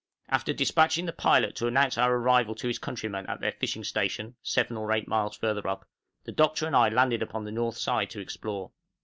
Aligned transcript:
After 0.29 0.51
despatching 0.51 1.05
the 1.05 1.13
pilot 1.13 1.55
to 1.57 1.67
announce 1.67 1.95
our 1.95 2.15
arrival 2.15 2.55
to 2.55 2.67
his 2.67 2.79
countrymen 2.79 3.27
at 3.27 3.39
their 3.39 3.51
fishing 3.51 3.83
station, 3.83 4.33
7 4.41 4.75
or 4.75 4.91
8 4.91 5.07
miles 5.07 5.37
further 5.37 5.67
up, 5.67 5.87
the 6.23 6.31
Doctor 6.31 6.65
and 6.65 6.75
I 6.75 6.89
landed 6.89 7.21
upon 7.21 7.43
the 7.45 7.51
north 7.51 7.77
side 7.77 8.09
to 8.09 8.19
explore. 8.19 8.71